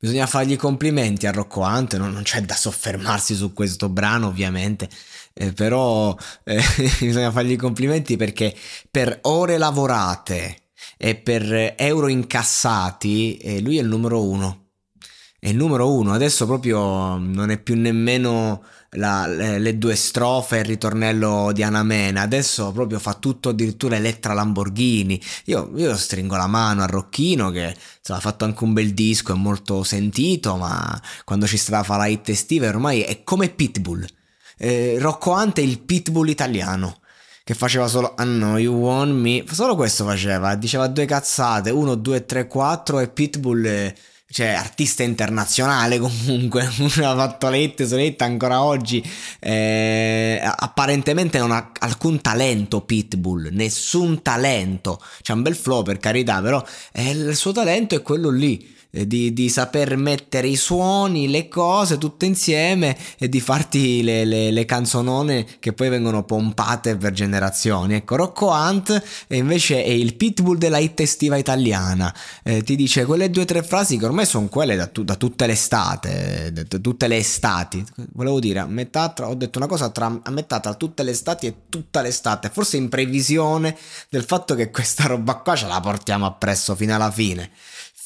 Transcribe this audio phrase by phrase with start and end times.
[0.00, 4.28] Bisogna fargli i complimenti a Rocco Hunt, non, non c'è da soffermarsi su questo brano
[4.28, 4.88] ovviamente,
[5.32, 6.62] eh, però eh,
[7.00, 8.54] bisogna fargli i complimenti perché
[8.90, 14.66] per ore lavorate e per euro incassati eh, lui è il numero uno.
[15.40, 20.56] È il numero uno, adesso proprio non è più nemmeno la, le, le, due strofe
[20.56, 25.20] e il ritornello di Anamena, adesso proprio fa tutto addirittura Elettra Lamborghini.
[25.46, 29.36] Io, io stringo la mano a Rocchino che ha fatto anche un bel disco, è
[29.36, 34.06] molto sentito, ma quando ci sarà fa la hit estive ormai è come Pitbull.
[34.56, 37.00] Eh, Rocco Ante è il Pitbull italiano
[37.44, 41.94] che faceva solo I know you want me, solo questo faceva, diceva due cazzate, 1,
[41.94, 43.64] 2, 3, 4 e Pitbull...
[43.64, 43.94] Eh,
[44.30, 49.02] cioè artista internazionale comunque, ha fatto lette, solette ancora oggi,
[49.40, 56.40] eh, apparentemente non ha alcun talento Pitbull, nessun talento, c'è un bel flow per carità,
[56.42, 56.62] però
[56.92, 61.98] eh, il suo talento è quello lì di, di, saper mettere i suoni, le cose
[61.98, 67.94] tutte insieme e di farti le, le, le, canzonone che poi vengono pompate per generazioni.
[67.94, 72.14] Ecco, Rocco Hunt invece è il pitbull della hit estiva italiana.
[72.42, 75.16] Eh, ti dice quelle due o tre frasi che ormai sono quelle da, tu, da
[75.16, 77.84] tutte le estate, da, tutte le estati.
[78.12, 81.10] Volevo dire, a metà tra, ho detto una cosa tra, a metà tra tutte le
[81.10, 83.76] estati e tutta l'estate, forse in previsione
[84.08, 87.50] del fatto che questa roba qua ce la portiamo appresso fino alla fine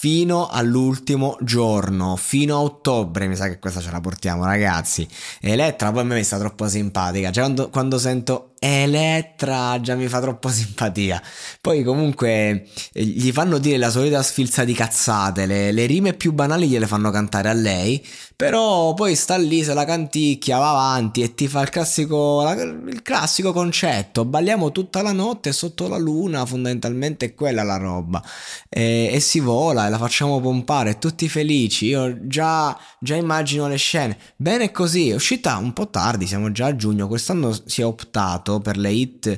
[0.00, 5.06] fino all'ultimo giorno, fino a ottobre, mi sa che questa ce la portiamo ragazzi.
[5.42, 10.50] Elettra poi mi sta troppo simpatica, cioè quando, quando sento Elettra già mi fa troppo
[10.50, 11.22] simpatia.
[11.62, 16.32] Poi comunque eh, gli fanno dire la solita sfilza di cazzate, le, le, rime più
[16.32, 18.06] banali gliele fanno cantare a lei,
[18.36, 22.52] però poi sta lì, se la canticchia, va avanti e ti fa il classico, la,
[22.52, 28.22] il classico concetto, balliamo tutta la notte sotto la luna, fondamentalmente è quella la roba.
[28.68, 33.76] E, e si vola e la facciamo pompare, tutti felici, io già, già immagino le
[33.76, 34.18] scene.
[34.36, 38.48] Bene così, è uscita un po' tardi, siamo già a giugno, quest'anno si è optato
[38.58, 39.30] per le hit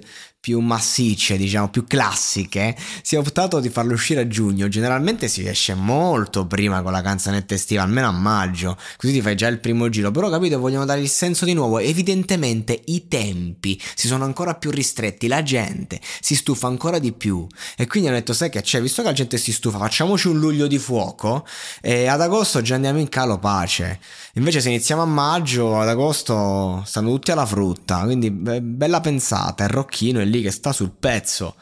[0.43, 4.67] più massicce, diciamo, più classiche, si è optato di farlo uscire a giugno.
[4.67, 9.37] Generalmente si esce molto prima con la canzonetta estiva, almeno a maggio, così ti fai
[9.37, 10.11] già il primo giro.
[10.11, 11.79] Però capito, vogliono dare il senso di nuovo.
[11.79, 17.47] Evidentemente i tempi si sono ancora più ristretti, la gente si stufa ancora di più.
[17.77, 20.41] E quindi hanno detto, sai che c'è, visto che la gente si stufa, facciamoci un
[20.41, 21.47] luglio di fuoco
[21.81, 24.01] e ad agosto già andiamo in calo pace.
[24.35, 29.71] Invece se iniziamo a maggio, ad agosto stanno tutti alla frutta, quindi bella pensata, il
[29.71, 31.55] rocchino è lì che sta sul pezzo.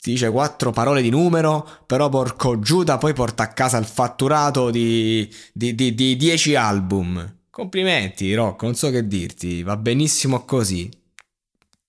[0.00, 4.70] Ti dice quattro parole di numero, però porco Giuda poi porta a casa il fatturato
[4.70, 7.38] di, di, di, di 10 album.
[7.50, 10.90] Complimenti, Rocco, non so che dirti, va benissimo così.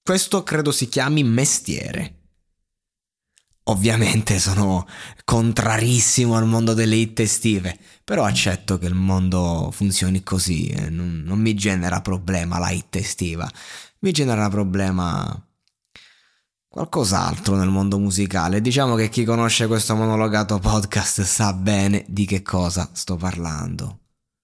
[0.03, 2.23] Questo credo si chiami mestiere.
[3.67, 4.85] Ovviamente sono
[5.23, 11.23] contrarissimo al mondo delle hit estive, però accetto che il mondo funzioni così, eh, non,
[11.25, 13.49] non mi genera problema la hit estiva,
[13.99, 15.47] mi genera problema
[16.73, 18.59] qualcos'altro nel mondo musicale.
[18.59, 24.02] Diciamo che chi conosce questo monologato podcast sa bene di che cosa sto parlando.